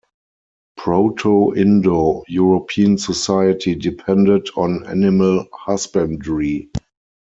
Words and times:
Proto-Indo-European 0.77 2.97
society 2.97 3.75
depended 3.75 4.49
on 4.55 4.83
animal 4.87 5.45
husbandry. 5.53 6.71